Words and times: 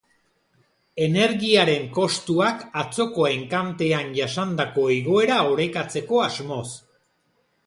Energiaren 1.07 1.85
kostuak 1.97 2.63
atzoko 2.85 3.27
enkantean 3.35 4.11
jasandako 4.21 4.89
igoera 4.99 5.37
orekatzeko 5.53 6.25
asmoz. 6.31 6.67